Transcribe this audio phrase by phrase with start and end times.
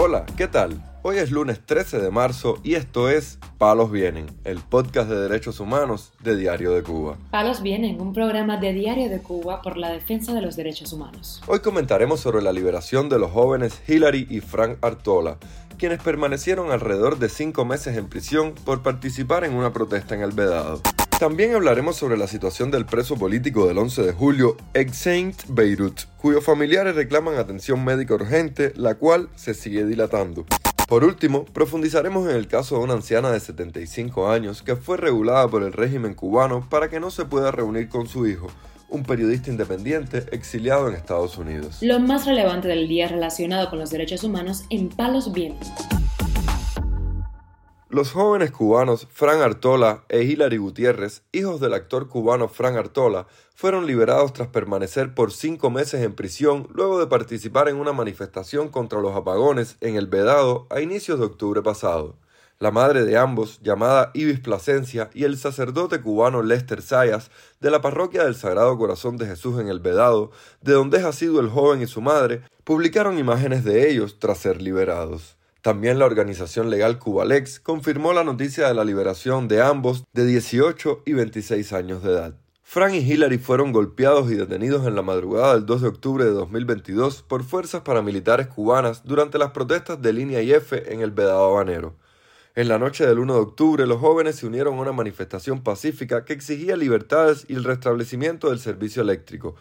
[0.00, 0.80] Hola, ¿qué tal?
[1.02, 5.58] Hoy es lunes 13 de marzo y esto es Palos Vienen, el podcast de derechos
[5.58, 7.18] humanos de Diario de Cuba.
[7.32, 11.42] Palos Vienen, un programa de Diario de Cuba por la defensa de los derechos humanos.
[11.48, 15.38] Hoy comentaremos sobre la liberación de los jóvenes Hillary y Frank Artola,
[15.78, 20.30] quienes permanecieron alrededor de cinco meses en prisión por participar en una protesta en el
[20.30, 20.80] Vedado.
[21.18, 26.44] También hablaremos sobre la situación del preso político del 11 de julio, Exaint Beirut, cuyos
[26.44, 30.46] familiares reclaman atención médica urgente, la cual se sigue dilatando.
[30.86, 35.48] Por último, profundizaremos en el caso de una anciana de 75 años que fue regulada
[35.48, 38.46] por el régimen cubano para que no se pueda reunir con su hijo,
[38.88, 41.78] un periodista independiente exiliado en Estados Unidos.
[41.80, 45.68] Lo más relevante del día relacionado con los derechos humanos en Palos Vientos.
[47.90, 53.86] Los jóvenes cubanos Fran Artola e Hilary Gutiérrez, hijos del actor cubano Fran Artola, fueron
[53.86, 59.00] liberados tras permanecer por cinco meses en prisión luego de participar en una manifestación contra
[59.00, 62.16] los apagones en el Vedado a inicios de octubre pasado.
[62.58, 67.80] La madre de ambos, llamada Ibis Plasencia, y el sacerdote cubano Lester Sayas, de la
[67.80, 71.80] parroquia del Sagrado Corazón de Jesús en el Vedado, de donde ha sido el joven
[71.80, 75.37] y su madre, publicaron imágenes de ellos tras ser liberados.
[75.68, 81.02] También la organización legal Cubalex confirmó la noticia de la liberación de ambos de 18
[81.04, 82.34] y 26 años de edad.
[82.62, 86.30] Frank y Hillary fueron golpeados y detenidos en la madrugada del 2 de octubre de
[86.30, 91.44] 2022 por fuerzas paramilitares cubanas durante las protestas de Línea y F en el Vedado
[91.44, 91.96] Habanero.
[92.54, 96.24] En la noche del 1 de octubre, los jóvenes se unieron a una manifestación pacífica
[96.24, 99.54] que exigía libertades y el restablecimiento del servicio eléctrico,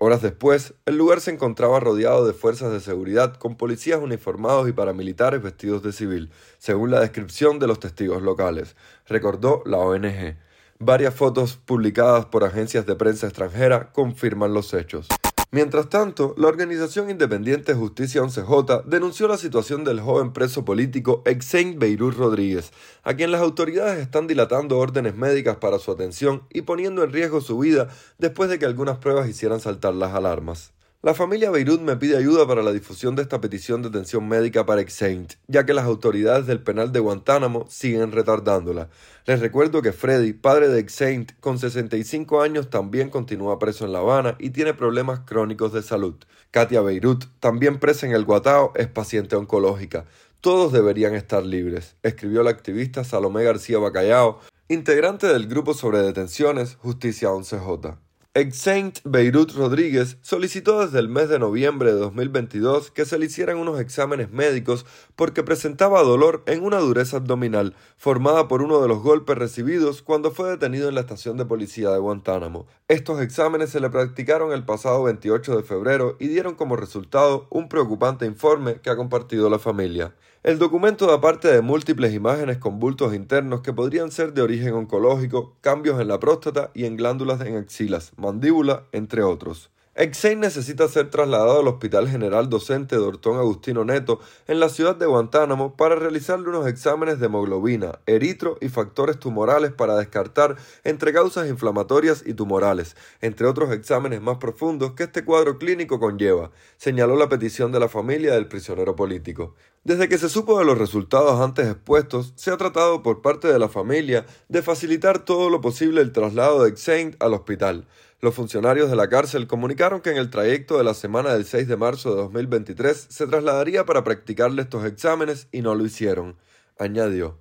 [0.00, 4.72] Horas después, el lugar se encontraba rodeado de fuerzas de seguridad con policías uniformados y
[4.72, 8.76] paramilitares vestidos de civil, según la descripción de los testigos locales,
[9.08, 10.36] recordó la ONG.
[10.78, 15.08] Varias fotos publicadas por agencias de prensa extranjera confirman los hechos.
[15.50, 21.78] Mientras tanto, la organización independiente Justicia 11J denunció la situación del joven preso político Exein
[21.78, 22.70] Beirut Rodríguez,
[23.02, 27.40] a quien las autoridades están dilatando órdenes médicas para su atención y poniendo en riesgo
[27.40, 27.88] su vida
[28.18, 30.74] después de que algunas pruebas hicieran saltar las alarmas.
[31.00, 34.66] La familia Beirut me pide ayuda para la difusión de esta petición de atención médica
[34.66, 38.88] para Exaint, ya que las autoridades del penal de Guantánamo siguen retardándola.
[39.24, 44.00] Les recuerdo que Freddy, padre de Exaint, con 65 años también continúa preso en La
[44.00, 46.16] Habana y tiene problemas crónicos de salud.
[46.50, 50.04] Katia Beirut, también presa en el Guatao, es paciente oncológica.
[50.40, 56.74] Todos deberían estar libres, escribió la activista Salomé García Bacallao, integrante del grupo sobre detenciones
[56.74, 57.98] Justicia 11J.
[58.38, 63.56] Exaint Beirut Rodríguez solicitó desde el mes de noviembre de 2022 que se le hicieran
[63.56, 69.02] unos exámenes médicos porque presentaba dolor en una dureza abdominal formada por uno de los
[69.02, 72.68] golpes recibidos cuando fue detenido en la estación de policía de Guantánamo.
[72.86, 77.68] Estos exámenes se le practicaron el pasado 28 de febrero y dieron como resultado un
[77.68, 80.14] preocupante informe que ha compartido la familia.
[80.44, 84.72] El documento da parte de múltiples imágenes con bultos internos que podrían ser de origen
[84.72, 89.70] oncológico, cambios en la próstata y en glándulas en axilas, mandíbula, entre otros.
[89.94, 95.06] Exein necesita ser trasladado al Hospital General Docente Dortón Agustino Neto en la ciudad de
[95.06, 101.48] Guantánamo para realizarle unos exámenes de hemoglobina, eritro y factores tumorales para descartar entre causas
[101.48, 107.28] inflamatorias y tumorales, entre otros exámenes más profundos que este cuadro clínico conlleva, señaló la
[107.28, 109.56] petición de la familia del prisionero político.
[109.82, 113.58] Desde que se supo de los resultados antes expuestos, se ha tratado por parte de
[113.58, 117.88] la familia de facilitar todo lo posible el traslado de Exein al hospital.
[118.20, 121.68] Los funcionarios de la cárcel comunicaron que en el trayecto de la semana del 6
[121.68, 126.36] de marzo de 2023 se trasladaría para practicarle estos exámenes y no lo hicieron,
[126.80, 127.38] añadió.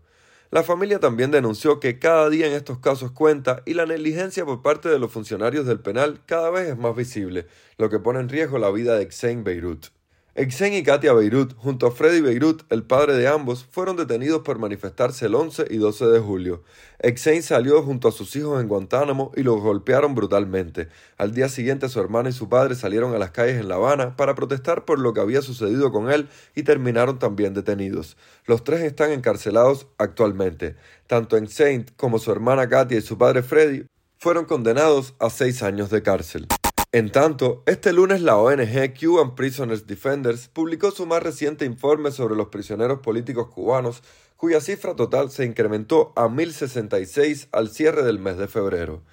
[0.52, 4.62] La familia también denunció que cada día en estos casos cuenta y la negligencia por
[4.62, 7.48] parte de los funcionarios del penal cada vez es más visible,
[7.80, 9.88] lo que pone en riesgo la vida de Xen Beirut.
[10.38, 14.60] Exen y Katia Beirut, junto a Freddy Beirut, el padre de ambos, fueron detenidos por
[14.60, 16.64] manifestarse el 11 y 12 de julio.
[17.00, 20.90] Exen salió junto a sus hijos en Guantánamo y los golpearon brutalmente.
[21.18, 24.16] Al día siguiente su hermana y su padre salieron a las calles en La Habana
[24.16, 28.16] para protestar por lo que había sucedido con él y terminaron también detenidos.
[28.46, 30.76] Los tres están encarcelados actualmente.
[31.08, 33.88] Tanto Exen como su hermana Katia y su padre Freddy
[34.20, 36.48] fueron condenados a seis años de cárcel.
[36.98, 42.36] En tanto, este lunes la ONG Cuban Prisoners Defenders publicó su más reciente informe sobre
[42.36, 44.02] los prisioneros políticos cubanos,
[44.36, 49.04] cuya cifra total se incrementó a 1.066 al cierre del mes de febrero.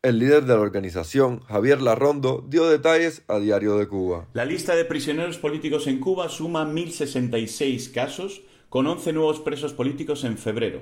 [0.00, 4.26] El líder de la organización, Javier Larrondo, dio detalles a Diario de Cuba.
[4.32, 10.24] La lista de prisioneros políticos en Cuba suma 1.066 casos, con 11 nuevos presos políticos
[10.24, 10.80] en febrero.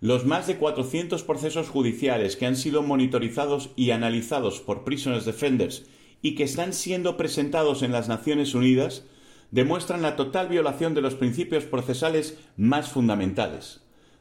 [0.00, 5.84] Los más de 400 procesos judiciales que han sido monitorizados y analizados por Prisoners Defenders
[6.22, 9.04] y que están siendo presentados en las Naciones Unidas
[9.50, 13.80] demuestran la total violación de los principios procesales más fundamentales.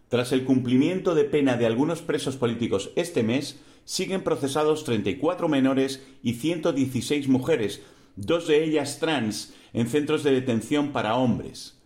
[0.10, 6.02] Tras el cumplimiento de pena de algunos presos políticos este mes, siguen procesados 34 menores
[6.24, 7.82] y 116 mujeres,
[8.16, 11.78] dos de ellas trans, en centros de detención para hombres.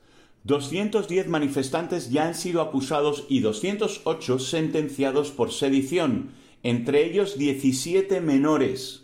[0.43, 6.31] 210 manifestantes ya han sido acusados y 208 sentenciados por sedición,
[6.63, 9.03] entre ellos 17 menores.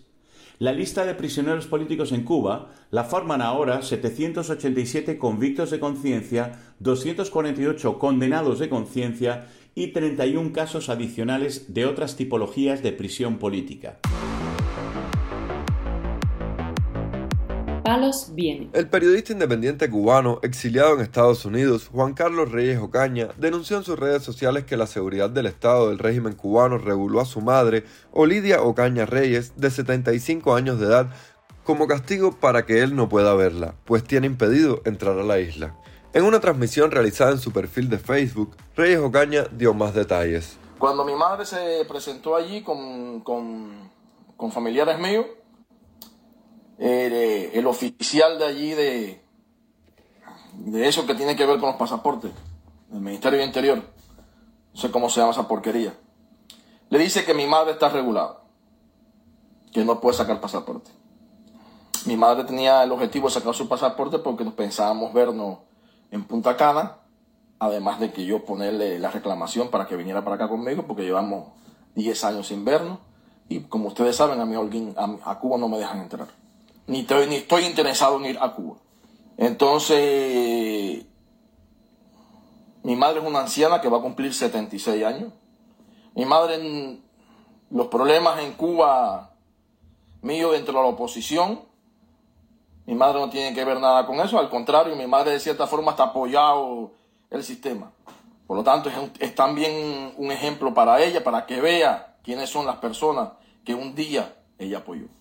[0.60, 8.00] La lista de prisioneros políticos en Cuba la forman ahora 787 convictos de conciencia, 248
[8.00, 14.00] condenados de conciencia y 31 casos adicionales de otras tipologías de prisión política.
[18.74, 23.98] El periodista independiente cubano, exiliado en Estados Unidos, Juan Carlos Reyes Ocaña, denunció en sus
[23.98, 28.62] redes sociales que la seguridad del Estado del régimen cubano reguló a su madre, Olidia
[28.62, 31.10] Ocaña Reyes, de 75 años de edad,
[31.64, 35.76] como castigo para que él no pueda verla, pues tiene impedido entrar a la isla.
[36.14, 40.58] En una transmisión realizada en su perfil de Facebook, Reyes Ocaña dio más detalles.
[40.78, 43.90] Cuando mi madre se presentó allí con, con,
[44.36, 45.26] con familiares míos,
[46.78, 49.22] el oficial de allí de,
[50.54, 52.32] de eso que tiene que ver con los pasaportes,
[52.90, 53.78] del Ministerio de Interior,
[54.74, 55.94] no sé cómo se llama esa porquería,
[56.90, 58.42] le dice que mi madre está regulada,
[59.72, 60.92] que no puede sacar pasaporte.
[62.06, 65.60] Mi madre tenía el objetivo de sacar su pasaporte porque nos pensábamos vernos
[66.12, 66.98] en Punta Cana,
[67.60, 71.50] además de que yo ponerle la reclamación para que viniera para acá conmigo, porque llevamos
[71.96, 73.00] 10 años sin vernos,
[73.50, 74.56] y como ustedes saben, a mí
[75.26, 76.28] a Cuba no me dejan entrar
[76.88, 78.78] ni estoy, ni estoy interesado en ir a Cuba.
[79.38, 81.06] Entonces,
[82.84, 85.34] mi madre es una anciana que va a cumplir 76 años.
[86.16, 87.00] Mi madre,
[87.70, 89.34] los problemas en Cuba
[90.22, 91.62] mío dentro de la oposición,
[92.86, 95.68] mi madre no tiene que ver nada con eso, al contrario, mi madre de cierta
[95.68, 96.94] forma está apoyado
[97.30, 97.92] el sistema.
[98.48, 102.66] Por lo tanto, es, es también un ejemplo para ella, para que vea quiénes son
[102.66, 103.32] las personas
[103.66, 105.17] que un día ella apoyó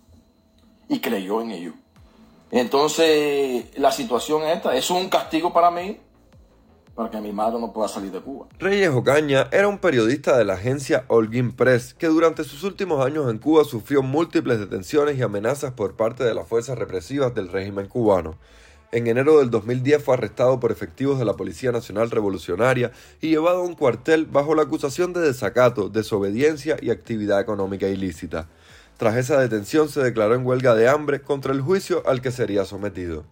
[0.89, 1.73] y creyó en ello.
[2.51, 5.99] Entonces, la situación esta es un castigo para mí,
[6.95, 8.47] para que mi madre no pueda salir de Cuba.
[8.59, 13.31] Reyes Ocaña era un periodista de la agencia Holguín Press que durante sus últimos años
[13.31, 17.87] en Cuba sufrió múltiples detenciones y amenazas por parte de las fuerzas represivas del régimen
[17.87, 18.39] cubano.
[18.93, 23.59] En enero del 2010 fue arrestado por efectivos de la Policía Nacional Revolucionaria y llevado
[23.59, 28.49] a un cuartel bajo la acusación de desacato, desobediencia y actividad económica ilícita.
[28.97, 32.65] Tras esa detención se declaró en huelga de hambre contra el juicio al que sería
[32.65, 33.27] sometido.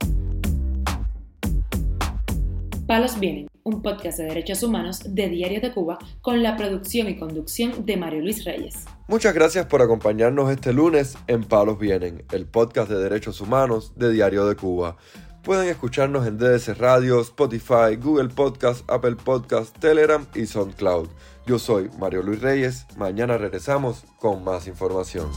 [2.86, 7.18] Palos Vienen, un podcast de derechos humanos de Diario de Cuba con la producción y
[7.18, 8.84] conducción de Mario Luis Reyes.
[9.08, 14.12] Muchas gracias por acompañarnos este lunes en Palos Vienen, el podcast de derechos humanos de
[14.12, 14.98] Diario de Cuba.
[15.44, 21.08] Pueden escucharnos en DDC Radio, Spotify, Google Podcast, Apple Podcast, Telegram y SoundCloud.
[21.46, 22.86] Yo soy Mario Luis Reyes.
[22.96, 25.30] Mañana regresamos con más información.